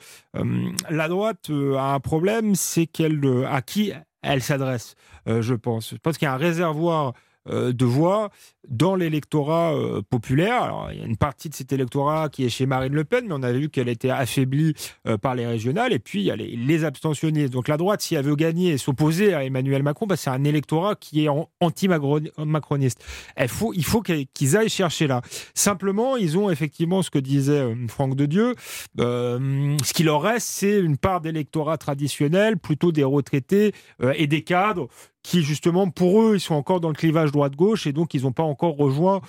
la 0.90 1.08
droite 1.08 1.52
a 1.78 1.94
un 1.94 2.00
problème, 2.00 2.56
c'est 2.56 2.88
qu'elle 2.88 3.22
à 3.48 3.62
qui 3.62 3.92
elle 4.24 4.42
s'adresse, 4.42 4.96
euh, 5.28 5.42
je 5.42 5.54
pense. 5.54 5.92
Je 5.92 5.98
pense 5.98 6.18
qu'il 6.18 6.26
y 6.26 6.30
a 6.30 6.34
un 6.34 6.38
réservoir 6.38 7.14
de 7.46 7.86
voix 7.86 8.30
dans 8.68 8.96
l'électorat 8.96 9.74
euh, 9.74 10.02
populaire. 10.02 10.64
Alors, 10.64 10.90
il 10.92 11.00
y 11.00 11.04
a 11.04 11.06
une 11.06 11.18
partie 11.18 11.50
de 11.50 11.56
cet 11.56 11.74
électorat 11.74 12.30
qui 12.30 12.46
est 12.46 12.50
chez 12.50 12.66
Marine 12.66 12.94
Le 12.94 13.04
Pen, 13.04 13.26
mais 13.28 13.34
on 13.34 13.44
a 13.44 13.52
vu 13.52 13.70
qu'elle 13.70 13.90
était 13.90 14.10
affaiblie 14.10 14.74
euh, 15.08 15.18
par 15.18 15.36
les 15.36 15.46
régionales. 15.46 15.92
Et 15.94 16.00
puis, 16.00 16.22
il 16.22 16.26
y 16.26 16.32
a 16.32 16.36
les, 16.36 16.86
abstentionnistes. 16.86 17.54
Donc, 17.54 17.68
la 17.68 17.78
droite, 17.78 18.02
si 18.02 18.16
elle 18.16 18.26
veut 18.26 18.36
gagner 18.36 18.72
et 18.72 18.78
s'opposer 18.78 19.34
à 19.34 19.44
Emmanuel 19.44 19.84
Macron, 19.84 20.08
bah, 20.08 20.16
c'est 20.16 20.30
un 20.30 20.44
électorat 20.44 20.96
qui 20.96 21.26
est 21.26 21.30
anti-macroniste. 21.60 23.04
Il 23.40 23.48
faut, 23.48 23.74
il 23.74 23.86
faut 23.86 24.02
qu'ils 24.02 24.58
aillent 24.58 24.70
chercher 24.70 25.08
là. 25.08 25.22
Simplement, 25.54 26.18
ils 26.18 26.38
ont 26.38 26.50
effectivement 26.50 27.02
ce 27.04 27.10
que 27.10 27.20
disait 27.20 27.76
Franck 27.88 28.16
de 28.16 28.26
Dieu. 28.26 28.56
ce 28.98 29.94
qui 29.94 30.04
leur 30.04 30.22
reste, 30.22 30.48
c'est 30.48 30.80
une 30.80 30.98
part 30.98 31.22
d'électorat 31.22 31.78
traditionnel, 31.78 32.58
plutôt 32.58 32.92
des 32.92 33.04
retraités 33.04 33.74
et 34.16 34.28
des 34.28 34.44
cadres 34.44 34.88
qui 35.24 35.42
justement, 35.42 35.90
pour 35.90 36.22
eux, 36.22 36.36
ils 36.36 36.40
sont 36.40 36.54
encore 36.54 36.80
dans 36.80 36.90
le 36.90 36.94
clivage 36.94 37.32
droite-gauche 37.32 37.88
et 37.88 37.94
donc 37.94 38.14
ils 38.14 38.24
n'ont 38.24 38.32
pas 38.32 38.44
encore 38.44 38.76
rejoint 38.76 39.22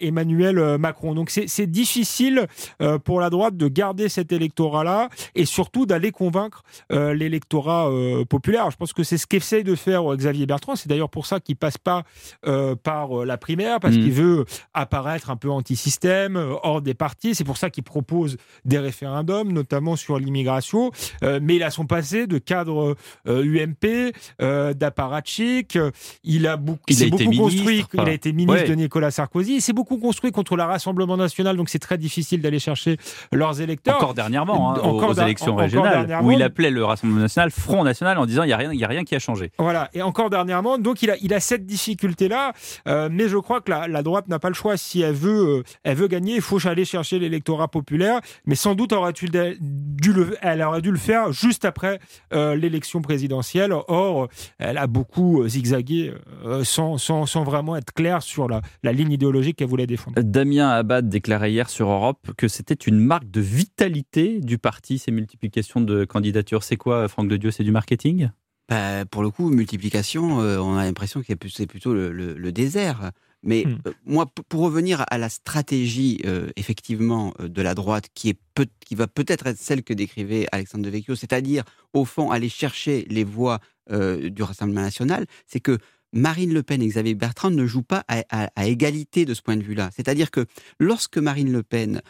Emmanuel 0.00 0.78
Macron. 0.78 1.14
Donc 1.14 1.30
c'est 1.30 1.66
difficile 1.66 2.46
pour 3.04 3.20
la 3.20 3.30
droite 3.30 3.56
de 3.56 3.68
garder 3.68 4.08
cet 4.08 4.30
électorat-là 4.30 5.08
et 5.34 5.44
surtout 5.44 5.86
d'aller 5.86 6.10
convaincre 6.10 6.62
l'électorat 6.90 7.90
populaire. 8.28 8.70
Je 8.70 8.76
pense 8.76 8.92
que 8.92 9.02
c'est 9.02 9.18
ce 9.18 9.26
qu'essaye 9.26 9.64
de 9.64 9.74
faire 9.74 10.04
Xavier 10.14 10.46
Bertrand. 10.46 10.76
C'est 10.76 10.88
d'ailleurs 10.88 11.10
pour 11.10 11.26
ça 11.26 11.40
qu'il 11.40 11.56
passe 11.56 11.78
pas 11.78 12.04
par 12.82 13.24
la 13.24 13.38
primaire, 13.38 13.80
parce 13.80 13.96
mmh. 13.96 14.00
qu'il 14.00 14.12
veut 14.12 14.44
apparaître 14.74 15.30
un 15.30 15.36
peu 15.36 15.50
anti-système, 15.50 16.36
hors 16.62 16.82
des 16.82 16.94
partis. 16.94 17.34
C'est 17.34 17.44
pour 17.44 17.56
ça 17.56 17.70
qu'il 17.70 17.84
propose 17.84 18.36
des 18.64 18.78
référendums, 18.78 19.52
notamment 19.52 19.96
sur 19.96 20.18
l'immigration. 20.18 20.90
mais 21.22 21.56
il 21.56 21.62
a 21.62 21.70
son 21.70 21.86
passé 21.86 22.26
de 22.26 22.38
cadre 22.38 22.96
UMP, 23.26 24.12
d'apparatchik. 25.22 25.78
Il 26.24 26.46
a 26.46 26.56
beaucoup, 26.56 26.80
il 26.88 27.04
a 27.04 27.10
construit. 27.10 27.84
Il 27.94 28.00
a 28.00 28.12
été 28.12 28.32
ministre 28.32 28.68
de 28.68 28.74
Nicolas 28.74 29.10
Sarkozy. 29.10 29.56
Il 29.56 29.62
s'est 29.62 29.72
beaucoup 29.72 29.98
construit 29.98 30.32
contre 30.32 30.56
le 30.56 30.62
Rassemblement 30.62 31.16
national, 31.16 31.56
donc 31.56 31.68
c'est 31.68 31.78
très 31.78 31.98
difficile 31.98 32.40
d'aller 32.40 32.58
chercher 32.58 32.96
leurs 33.32 33.60
électeurs. 33.60 33.96
Encore 33.96 34.14
dernièrement, 34.14 34.72
hein, 34.72 34.80
encore 34.82 35.10
aux, 35.10 35.14
élections 35.14 35.56
régionales, 35.56 36.20
où 36.22 36.30
il 36.30 36.42
appelait 36.42 36.70
le 36.70 36.84
Rassemblement 36.84 37.20
national 37.20 37.50
Front 37.50 37.84
national 37.84 38.18
en 38.18 38.26
disant 38.26 38.42
il 38.44 38.46
n'y 38.46 38.52
a, 38.52 38.56
rien, 38.56 38.72
y 38.72 38.84
a 38.84 38.88
rien 38.88 39.04
qui 39.04 39.14
a 39.14 39.18
changé. 39.18 39.50
Voilà, 39.58 39.90
et 39.92 40.02
encore 40.02 40.30
dernièrement, 40.30 40.78
donc 40.78 41.02
il 41.02 41.10
a, 41.10 41.16
il 41.20 41.34
a 41.34 41.40
cette 41.40 41.66
difficulté-là, 41.66 42.52
euh, 42.88 43.08
mais 43.10 43.28
je 43.28 43.36
crois 43.36 43.60
que 43.60 43.70
la, 43.70 44.02
droite 44.02 44.28
n'a 44.28 44.38
pas 44.38 44.48
le 44.48 44.54
choix. 44.54 44.76
Si 44.76 45.02
elle 45.02 45.14
veut, 45.14 45.58
euh, 45.58 45.62
elle 45.84 45.96
veut 45.96 46.08
gagner, 46.08 46.36
il 46.36 46.40
faut 46.40 46.66
aller 46.66 46.84
chercher 46.84 47.18
l'électorat 47.18 47.68
populaire, 47.68 48.20
mais 48.46 48.54
sans 48.54 48.74
doute 48.74 48.92
aurait-elle 48.92 49.56
dû, 49.60 50.12
le, 50.12 50.36
elle 50.40 50.62
aurait 50.62 50.80
dû 50.80 50.90
le 50.90 50.98
faire 50.98 51.32
juste 51.32 51.64
après 51.64 51.98
euh, 52.32 52.54
l'élection 52.54 53.02
présidentielle. 53.02 53.72
Or, 53.88 54.28
elle 54.58 54.78
a 54.78 54.86
beaucoup 54.86 55.11
zigzagué 55.46 56.12
sans, 56.64 56.98
sans, 56.98 57.26
sans, 57.26 57.44
vraiment 57.44 57.76
être 57.76 57.92
claire 57.92 58.22
sur 58.22 58.48
la, 58.48 58.62
la 58.82 58.92
ligne 58.92 59.12
idéologique 59.12 59.56
qu'elle 59.56 59.68
voulait 59.68 59.86
défendre. 59.86 60.20
Damien 60.20 60.68
Abad 60.68 61.08
déclarait 61.08 61.52
hier 61.52 61.68
sur 61.68 61.88
Europe 61.88 62.32
que 62.36 62.48
c'était 62.48 62.74
une 62.74 62.98
marque 62.98 63.30
de 63.30 63.40
vitalité 63.40 64.40
du 64.40 64.58
parti, 64.58 64.98
ces 64.98 65.10
multiplications 65.10 65.80
de 65.80 66.04
candidatures. 66.04 66.62
C'est 66.62 66.76
quoi, 66.76 67.08
Franck 67.08 67.28
de 67.28 67.36
Dieu 67.36 67.50
C'est 67.50 67.64
du 67.64 67.72
marketing? 67.72 68.30
Bah, 68.68 69.04
Pour 69.06 69.22
le 69.22 69.30
coup, 69.30 69.50
multiplication, 69.50 70.40
euh, 70.40 70.58
on 70.58 70.76
a 70.76 70.84
l'impression 70.84 71.22
que 71.22 71.32
c'est 71.48 71.66
plutôt 71.66 71.94
le, 71.94 72.52
désert. 72.52 73.10
Mais 73.42 73.64
hmm. 73.66 73.78
euh, 73.88 73.92
moi, 74.06 74.26
pour 74.48 74.62
revenir 74.62 75.04
à 75.10 75.18
la 75.18 75.28
stratégie, 75.28 76.20
euh, 76.26 76.48
effectivement, 76.56 77.34
de 77.40 77.62
la 77.62 77.74
droite, 77.74 78.06
qui, 78.14 78.30
est 78.30 78.38
qui 78.80 78.94
va 78.94 79.06
peut-être 79.06 79.46
être 79.46 79.58
celle 79.58 79.82
que 79.82 79.92
décrivait 79.92 80.46
Alexandre 80.52 80.84
de 80.84 80.90
Vecchio, 80.90 81.16
c'est-à-dire, 81.16 81.64
au 81.92 82.04
fond, 82.04 82.30
aller 82.30 82.48
chercher 82.48 83.06
les 83.10 83.24
voix 83.24 83.58
du 83.90 84.42
Rassemblement 84.42 84.82
national, 84.82 85.26
c'est 85.46 85.60
que 85.60 85.78
Marine 86.12 86.52
Le 86.52 86.62
Pen 86.62 86.82
et 86.82 86.88
Xavier 86.88 87.14
Bertrand 87.14 87.50
ne 87.50 87.66
jouent 87.66 87.82
pas 87.82 88.04
à, 88.08 88.66
égalité 88.66 89.24
de 89.24 89.34
ce 89.34 89.42
point 89.42 89.56
de 89.56 89.62
vue-là. 89.62 89.90
C'est-à-dire 89.96 90.30
que 90.30 90.46
lorsque 90.78 91.18
Marine 91.18 91.52
Le 91.52 91.62
Pen 91.62 92.00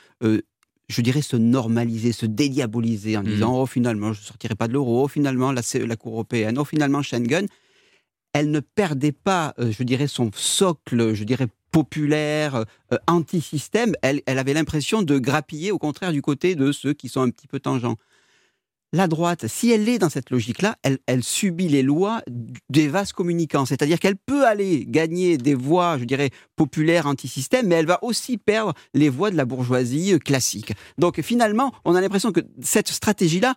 je 0.88 1.00
dirais, 1.00 1.22
se 1.22 1.36
normaliser, 1.36 2.12
se 2.12 2.26
dédiaboliser 2.26 3.16
en 3.16 3.22
disant, 3.22 3.52
mmh. 3.52 3.60
oh, 3.60 3.66
finalement, 3.66 4.12
je 4.12 4.20
ne 4.20 4.24
sortirai 4.24 4.54
pas 4.54 4.68
de 4.68 4.74
l'euro, 4.74 5.04
oh, 5.04 5.08
finalement, 5.08 5.52
la, 5.52 5.62
la 5.86 5.96
Cour 5.96 6.12
européenne, 6.12 6.58
oh, 6.58 6.64
finalement, 6.64 7.02
Schengen, 7.02 7.46
elle 8.32 8.50
ne 8.50 8.60
perdait 8.60 9.12
pas, 9.12 9.54
euh, 9.58 9.72
je 9.72 9.82
dirais, 9.82 10.06
son 10.06 10.30
socle, 10.34 11.14
je 11.14 11.24
dirais, 11.24 11.48
populaire, 11.70 12.64
euh, 12.92 12.98
anti-système. 13.06 13.94
Elle, 14.02 14.22
elle 14.26 14.38
avait 14.38 14.54
l'impression 14.54 15.02
de 15.02 15.18
grappiller, 15.18 15.72
au 15.72 15.78
contraire, 15.78 16.12
du 16.12 16.22
côté 16.22 16.54
de 16.54 16.72
ceux 16.72 16.92
qui 16.92 17.08
sont 17.08 17.20
un 17.20 17.30
petit 17.30 17.46
peu 17.46 17.60
tangents 17.60 17.96
la 18.92 19.08
droite, 19.08 19.46
si 19.46 19.70
elle 19.70 19.88
est 19.88 19.98
dans 19.98 20.10
cette 20.10 20.30
logique-là, 20.30 20.76
elle, 20.82 21.24
subit 21.24 21.68
les 21.68 21.82
lois 21.82 22.20
des 22.68 22.88
vases 22.88 23.12
communicants. 23.12 23.64
C'est-à-dire 23.64 23.98
qu'elle 23.98 24.16
peut 24.16 24.46
aller 24.46 24.84
gagner 24.86 25.38
des 25.38 25.54
voix, 25.54 25.96
je 25.98 26.04
dirais, 26.04 26.30
populaires 26.56 27.06
anti-système, 27.06 27.66
mais 27.68 27.76
elle 27.76 27.86
va 27.86 28.02
aussi 28.04 28.36
perdre 28.36 28.74
les 28.92 29.08
voix 29.08 29.30
de 29.30 29.36
la 29.36 29.46
bourgeoisie 29.46 30.18
classique. 30.18 30.74
Donc 30.98 31.20
finalement, 31.22 31.72
on 31.84 31.94
a 31.94 32.00
l'impression 32.00 32.32
que 32.32 32.40
cette 32.60 32.88
stratégie-là, 32.88 33.54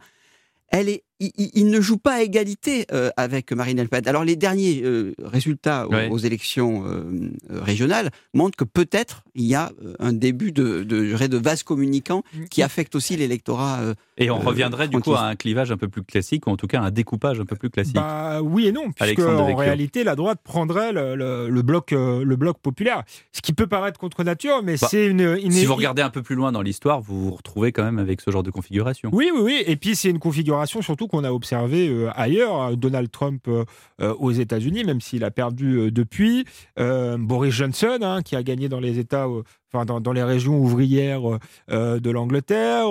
elle 0.69 0.89
est 0.89 1.03
il, 1.19 1.69
ne 1.69 1.79
joue 1.79 1.97
pas 1.97 2.15
à 2.15 2.21
égalité 2.21 2.85
euh, 2.91 3.09
avec 3.15 3.51
Marine 3.53 3.81
Le 3.81 3.87
Pen. 3.87 4.05
Alors 4.07 4.23
les 4.23 4.35
derniers 4.35 4.81
euh, 4.83 5.13
résultats 5.23 5.87
aux, 5.87 6.17
élections 6.17 6.83
euh, 6.85 7.31
régionales 7.49 8.11
montrent 8.33 8.57
que 8.57 8.65
peut-être 8.65 9.23
il 9.33 9.45
y 9.45 9.55
a 9.55 9.71
un 9.99 10.13
début 10.13 10.51
de, 10.51 10.83
de, 10.83 11.27
de 11.27 11.37
vase 11.37 11.63
communicant 11.63 12.23
qui 12.49 12.63
affecte 12.63 12.95
aussi 12.95 13.15
l'électorat. 13.15 13.79
et 14.17 14.29
on 14.29 14.39
reviendrait 14.39 14.87
du 14.87 14.99
coup 14.99 15.13
à 15.13 15.23
un 15.23 15.35
clivage 15.35 15.71
un 15.71 15.77
peu 15.77 15.87
plus 15.87 16.03
classique, 16.03 16.47
ou 16.47 16.49
en 16.49 16.57
tout 16.57 16.67
cas 16.67 16.81
un 16.81 16.91
découpage 16.91 17.39
un 17.39 17.45
peu 17.45 17.55
plus 17.55 17.69
classique. 17.69 17.95
Bah, 17.95 18.41
oui 18.41 18.67
et 18.67 18.71
non, 18.71 18.91
puisque 18.91 19.19
en 19.19 19.55
réalité 19.55 20.03
la 20.03 20.15
droite 20.15 20.39
prendrait 20.43 20.91
le, 20.91 21.61
bloc, 21.61 21.91
le 21.91 22.35
bloc 22.35 22.59
populaire. 22.59 23.03
Ce 23.31 23.41
qui 23.41 23.53
peut 23.53 23.67
paraître 23.67 23.99
contre 23.99 24.23
nature, 24.23 24.61
mais 24.63 24.75
bah, 24.77 24.87
c'est 24.89 25.07
une, 25.07 25.51
Si 25.51 25.65
vous 25.65 25.75
regardez 25.75 26.01
un 26.01 26.09
peu 26.09 26.21
plus 26.21 26.35
loin 26.35 26.51
dans 26.51 26.61
l'histoire, 26.61 27.01
vous 27.01 27.29
vous 27.29 27.35
retrouvez 27.35 27.71
quand 27.71 27.83
même 27.83 27.99
avec 27.99 28.21
ce 28.21 28.31
genre 28.31 28.43
de 28.43 28.51
configuration. 28.51 29.09
Oui, 29.13 29.31
oui, 29.33 29.41
oui. 29.41 29.63
Et 29.65 29.75
puis 29.75 29.95
c'est 29.95 30.09
une 30.09 30.19
configuration 30.19 30.81
surtout 30.81 31.04
qu'on 31.07 31.23
a 31.23 31.31
observé 31.31 31.87
euh, 31.89 32.09
ailleurs. 32.15 32.55
Hein, 32.55 32.73
Donald 32.75 33.11
Trump 33.11 33.47
euh, 33.47 33.65
euh, 34.01 34.13
aux 34.15 34.31
États-Unis, 34.31 34.83
même 34.83 35.01
s'il 35.01 35.23
a 35.23 35.31
perdu 35.31 35.91
depuis. 35.91 36.45
Boris 36.77 37.53
Johnson, 37.53 37.99
hein, 38.01 38.21
qui 38.21 38.35
a 38.35 38.43
gagné 38.43 38.69
dans 38.69 38.79
les 38.79 38.99
États 38.99 39.27
dans, 39.73 40.13
les 40.13 40.23
régions 40.23 40.57
ouvrières 40.57 41.21
de 41.69 42.09
l'Angleterre, 42.09 42.87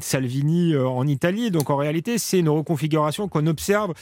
Salvini 0.00 0.76
en 0.76 1.06
Italie. 1.06 1.50
Donc 1.50 1.70
en 1.70 1.76
réalité, 1.76 2.18
c'est 2.18 2.38
une 2.38 2.48
reconfiguration 2.48 3.28
qu'on 3.28 3.46
observe 3.46 3.92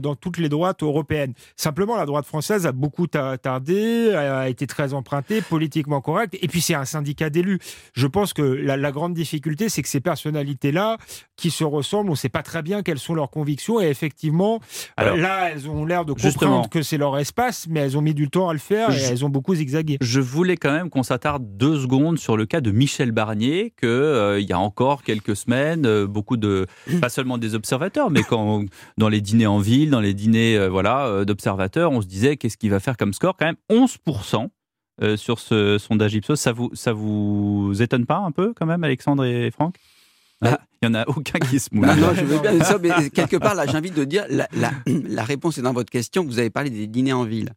dans 0.00 0.14
toutes 0.14 0.38
les 0.38 0.48
droites 0.48 0.82
européennes. 0.82 1.34
Simplement, 1.56 1.96
la 1.96 2.06
droite 2.06 2.24
française 2.24 2.66
a 2.66 2.72
beaucoup 2.72 3.06
tardé, 3.06 4.12
a 4.14 4.48
été 4.48 4.66
très 4.66 4.94
empruntée, 4.94 5.42
politiquement 5.42 6.00
correcte, 6.00 6.36
et 6.40 6.48
puis 6.48 6.60
c'est 6.60 6.74
un 6.74 6.84
syndicat 6.84 7.30
d'élus. 7.30 7.58
Je 7.94 8.06
pense 8.06 8.32
que 8.32 8.42
la, 8.42 8.76
la 8.76 8.92
grande 8.92 9.14
difficulté, 9.14 9.68
c'est 9.68 9.82
que 9.82 9.88
ces 9.88 10.00
personnalités-là, 10.00 10.98
qui 11.36 11.50
se 11.50 11.64
ressemblent, 11.64 12.08
on 12.10 12.12
ne 12.12 12.16
sait 12.16 12.28
pas 12.28 12.42
très 12.42 12.62
bien 12.62 12.82
quelles 12.82 12.98
sont 13.00 13.14
leurs 13.14 13.30
convictions. 13.30 13.80
Et 13.80 13.86
effectivement, 13.86 14.60
euh, 15.00 15.16
là, 15.16 15.50
elles 15.50 15.68
ont 15.68 15.84
l'air 15.84 16.04
de 16.04 16.12
comprendre 16.12 16.68
que 16.68 16.82
c'est 16.82 16.98
leur 16.98 17.18
espace, 17.18 17.66
mais 17.68 17.80
elles 17.80 17.98
ont 17.98 18.00
mis 18.00 18.14
du 18.14 18.28
temps 18.30 18.48
à 18.48 18.52
le 18.52 18.58
faire 18.58 18.90
et 18.90 19.02
elles 19.02 19.24
ont 19.24 19.28
beaucoup 19.28 19.54
zigzagué. 19.54 19.98
Je 20.00 20.20
voulais 20.20 20.56
quand 20.56 20.72
même 20.72 20.88
qu'on 20.88 21.02
s'attarde 21.02 21.44
deux 21.56 21.71
secondes 21.78 22.18
sur 22.18 22.36
le 22.36 22.46
cas 22.46 22.60
de 22.60 22.70
Michel 22.70 23.12
Barnier, 23.12 23.72
que 23.76 23.86
euh, 23.86 24.40
il 24.40 24.48
y 24.48 24.52
a 24.52 24.58
encore 24.58 25.02
quelques 25.02 25.36
semaines, 25.36 25.86
euh, 25.86 26.06
beaucoup 26.06 26.36
de, 26.36 26.66
pas 27.00 27.08
seulement 27.08 27.38
des 27.38 27.54
observateurs, 27.54 28.10
mais 28.10 28.22
quand 28.22 28.64
dans 28.98 29.08
les 29.08 29.20
dîners 29.20 29.46
en 29.46 29.58
ville, 29.58 29.90
dans 29.90 30.00
les 30.00 30.14
dîners 30.14 30.68
voilà 30.68 31.24
d'observateurs, 31.24 31.92
on 31.92 32.00
se 32.00 32.06
disait 32.06 32.36
qu'est-ce 32.36 32.56
qu'il 32.56 32.70
va 32.70 32.80
faire 32.80 32.96
comme 32.96 33.12
score? 33.12 33.36
Quand 33.36 33.46
même 33.46 33.56
11% 33.70 34.48
sur 35.16 35.38
ce 35.38 35.78
sondage 35.78 36.14
Ipsos. 36.14 36.36
Ça 36.36 36.52
vous, 36.52 36.70
ça 36.74 36.92
vous 36.92 37.72
étonne 37.80 38.06
pas 38.06 38.18
un 38.18 38.30
peu 38.30 38.52
quand 38.54 38.66
même, 38.66 38.84
Alexandre 38.84 39.24
et 39.24 39.50
Franck? 39.50 39.76
Ah, 40.44 40.58
il 40.80 40.88
n'y 40.88 40.96
en 40.96 41.00
a 41.00 41.08
aucun 41.08 41.38
qui 41.38 41.60
se 41.60 41.68
mouille. 41.72 41.86
non, 41.86 42.14
je 42.14 42.24
veux 42.24 42.40
bien 42.40 42.58
ça, 42.64 42.78
mais 42.78 43.10
quelque 43.10 43.36
part, 43.36 43.54
là, 43.54 43.66
j'ai 43.66 43.76
envie 43.76 43.90
de 43.90 44.04
dire, 44.04 44.24
la, 44.28 44.48
la, 44.86 45.24
réponse 45.24 45.58
est 45.58 45.62
dans 45.62 45.72
votre 45.72 45.90
question. 45.90 46.24
Vous 46.24 46.38
avez 46.38 46.50
parlé 46.50 46.70
des 46.70 46.86
dîners 46.86 47.12
en 47.12 47.24
ville. 47.24 47.50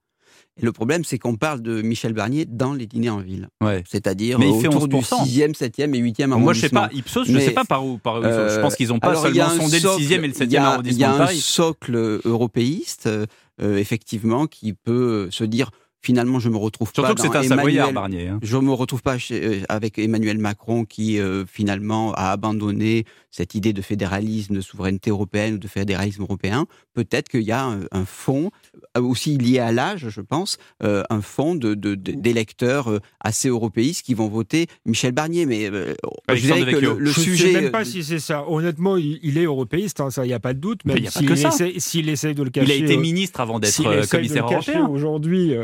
Et 0.57 0.63
le 0.63 0.71
problème, 0.71 1.03
c'est 1.03 1.19
qu'on 1.19 1.35
parle 1.35 1.61
de 1.61 1.81
Michel 1.81 2.13
Barnier 2.13 2.45
dans 2.45 2.73
les 2.73 2.87
dîners 2.87 3.09
en 3.09 3.19
ville. 3.19 3.49
Ouais. 3.61 3.83
C'est-à-dire 3.89 4.39
autour 4.39 4.87
du 4.87 4.95
6e, 4.95 5.53
7e 5.53 5.93
et 5.93 6.01
8e 6.01 6.31
arrondissement. 6.31 6.39
Moi, 6.39 6.53
je 6.53 6.61
sais 6.61 6.69
pas, 6.69 6.89
Ipsos, 6.93 7.25
je 7.25 7.31
ne 7.33 7.39
sais 7.39 7.51
pas 7.51 7.65
par 7.65 7.85
où. 7.85 7.97
Par 7.97 8.19
où 8.19 8.23
je 8.23 8.61
pense 8.61 8.75
qu'ils 8.75 8.89
n'ont 8.89 8.99
pas 8.99 9.15
seulement 9.15 9.49
sondé 9.49 9.79
le 9.79 9.89
6e 9.89 10.23
et 10.23 10.27
le 10.27 10.33
7e 10.33 10.57
arrondissement. 10.59 10.97
Il 10.97 10.99
y 10.99 11.03
a 11.03 11.23
un 11.23 11.27
socle 11.27 12.21
européiste, 12.23 13.07
euh, 13.07 13.77
effectivement, 13.77 14.47
qui 14.47 14.73
peut 14.73 15.27
se 15.29 15.43
dire 15.43 15.71
finalement, 16.05 16.39
je 16.39 16.49
me 16.49 16.57
retrouve 16.57 16.93
pas. 16.93 17.07
Surtout 17.07 17.15
que 17.15 17.21
c'est 17.27 17.35
un 17.35 17.43
Savoyard, 17.43 17.91
Barnier. 17.91 18.27
Hein. 18.27 18.39
Je 18.43 18.57
me 18.57 18.71
retrouve 18.71 19.01
pas 19.01 19.17
euh, 19.31 19.61
avec 19.69 19.97
Emmanuel 19.97 20.37
Macron 20.37 20.85
qui 20.85 21.19
euh, 21.19 21.45
finalement 21.47 22.13
a 22.13 22.31
abandonné 22.31 23.05
cette 23.31 23.55
idée 23.55 23.73
de 23.73 23.81
fédéralisme, 23.81 24.55
de 24.55 24.61
souveraineté 24.61 25.09
européenne 25.09 25.55
ou 25.55 25.57
de 25.57 25.67
fédéralisme 25.67 26.21
européen. 26.21 26.67
Peut-être 26.93 27.27
qu'il 27.27 27.41
y 27.41 27.51
a 27.51 27.77
un, 27.91 28.05
fond 28.05 28.51
euh, 28.95 29.01
aussi 29.01 29.37
lié 29.37 29.59
à 29.59 29.71
l'âge, 29.71 30.07
je 30.09 30.21
pense, 30.21 30.57
un 30.81 31.21
fond 31.21 31.55
de, 31.55 31.73
d'électeurs 31.73 32.99
assez 33.19 33.49
européistes 33.49 34.05
qui 34.05 34.13
vont 34.13 34.29
voter 34.29 34.67
Michel 34.85 35.11
Barnier. 35.11 35.45
Mais 35.45 35.65
je 36.29 36.39
dirais 36.39 36.71
que 36.71 36.77
le, 36.77 37.05
je 37.05 37.19
sujet. 37.19 37.51
sais 37.51 37.61
même 37.61 37.71
pas 37.71 37.83
si 37.83 38.03
c'est 38.03 38.19
ça. 38.19 38.47
Honnêtement, 38.47 38.95
il, 38.95 39.37
est 39.37 39.43
européiste, 39.43 39.99
hein, 39.99 40.11
ça, 40.11 40.23
il 40.23 40.29
n'y 40.29 40.33
a 40.33 40.39
pas 40.39 40.53
de 40.53 40.59
doute. 40.59 40.85
Même 40.85 41.05
s'il 41.07 41.31
essaie, 41.31 41.73
essaye 42.07 42.35
de 42.35 42.43
le 42.43 42.49
cacher. 42.51 42.77
Il 42.77 42.83
a 42.83 42.85
été 42.85 42.95
ministre 42.95 43.41
avant 43.41 43.59
d'être 43.59 44.07
commissaire 44.07 44.45
européen. 44.45 44.87
Aujourd'hui, 44.87 45.55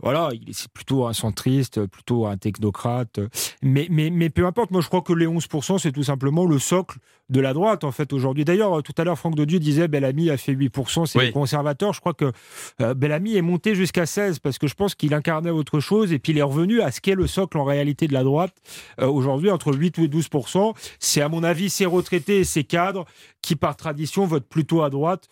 voilà, 0.00 0.30
il 0.32 0.50
est 0.50 0.68
plutôt 0.68 1.06
un 1.06 1.12
centriste, 1.12 1.86
plutôt 1.86 2.26
un 2.26 2.36
technocrate. 2.36 3.20
Mais, 3.62 3.86
mais, 3.90 4.10
mais 4.10 4.30
peu 4.30 4.46
importe, 4.46 4.70
moi 4.70 4.80
je 4.80 4.88
crois 4.88 5.02
que 5.02 5.12
les 5.12 5.26
11%, 5.26 5.78
c'est 5.78 5.92
tout 5.92 6.04
simplement 6.04 6.46
le 6.46 6.58
socle 6.58 6.98
de 7.30 7.40
la 7.40 7.52
droite, 7.52 7.84
en 7.84 7.92
fait, 7.92 8.12
aujourd'hui. 8.12 8.44
D'ailleurs, 8.44 8.82
tout 8.82 8.92
à 8.96 9.04
l'heure, 9.04 9.18
Franck 9.18 9.34
de 9.34 9.44
Dieu 9.44 9.58
disait 9.58 9.86
Bellamy 9.88 10.30
a 10.30 10.36
fait 10.36 10.54
8%, 10.54 11.06
c'est 11.06 11.18
les 11.20 11.32
conservateurs. 11.32 11.92
Je 11.92 12.00
crois 12.00 12.14
que 12.14 12.32
euh, 12.80 12.94
Bellamy 12.94 13.36
est 13.36 13.42
monté 13.42 13.74
jusqu'à 13.74 14.06
16 14.06 14.38
parce 14.38 14.58
que 14.58 14.66
je 14.66 14.74
pense 14.74 14.94
qu'il 14.94 15.12
incarnait 15.12 15.50
autre 15.50 15.80
chose 15.80 16.12
et 16.12 16.18
puis 16.18 16.32
il 16.32 16.38
est 16.38 16.42
revenu 16.42 16.80
à 16.80 16.90
ce 16.90 17.00
qu'est 17.00 17.14
le 17.14 17.26
socle 17.26 17.58
en 17.58 17.64
réalité 17.64 18.08
de 18.08 18.14
la 18.14 18.24
droite. 18.24 18.54
Euh, 19.00 19.06
aujourd'hui, 19.06 19.50
entre 19.50 19.74
8 19.74 19.98
et 19.98 20.08
12%, 20.08 20.74
c'est 20.98 21.20
à 21.20 21.28
mon 21.28 21.42
avis 21.42 21.70
ces 21.70 21.86
retraités 21.86 22.38
et 22.38 22.44
ces 22.44 22.64
cadres 22.64 23.04
qui 23.42 23.56
par 23.56 23.76
tradition 23.76 24.26
vote 24.26 24.46
plutôt 24.46 24.82
à 24.82 24.90
droite 24.90 25.28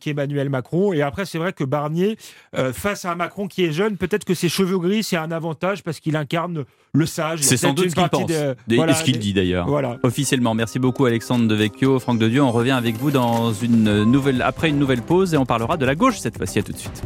qu'Emmanuel 0.00 0.48
Macron. 0.48 0.92
Et 0.92 1.02
après, 1.02 1.26
c'est 1.26 1.38
vrai 1.38 1.52
que 1.52 1.64
Barnier, 1.64 2.16
face 2.72 3.04
à 3.04 3.12
un 3.12 3.14
Macron 3.14 3.46
qui 3.46 3.64
est 3.64 3.72
jeune, 3.72 3.96
peut-être 3.96 4.24
que 4.24 4.32
ses 4.32 4.48
cheveux 4.48 4.78
gris, 4.78 5.02
c'est 5.02 5.16
un 5.16 5.30
avantage 5.32 5.82
parce 5.82 6.00
qu'il 6.00 6.16
incarne 6.16 6.64
le 6.92 7.06
sage. 7.06 7.40
C'est 7.42 7.56
sans 7.56 7.74
doute 7.74 7.90
ce 7.90 7.94
qu'il 7.94 8.08
pense. 8.08 8.30
Voilà, 8.68 8.94
ce 8.94 9.04
qu'il 9.04 9.18
dit 9.18 9.34
d'ailleurs. 9.34 9.66
Voilà. 9.66 9.98
Officiellement. 10.02 10.54
Merci 10.54 10.78
beaucoup 10.78 11.04
Alexandre 11.38 11.54
Devecchio, 11.54 12.00
Franck 12.00 12.18
de 12.18 12.28
Dieu. 12.28 12.42
On 12.42 12.50
revient 12.50 12.72
avec 12.72 12.96
vous 12.96 13.12
dans 13.12 13.52
une 13.52 14.02
nouvelle, 14.02 14.42
après 14.42 14.70
une 14.70 14.78
nouvelle 14.78 15.02
pause 15.02 15.34
et 15.34 15.36
on 15.36 15.46
parlera 15.46 15.76
de 15.76 15.86
la 15.86 15.94
gauche 15.94 16.18
cette 16.18 16.36
fois-ci. 16.36 16.58
À 16.58 16.62
tout 16.62 16.72
de 16.72 16.78
suite. 16.78 17.02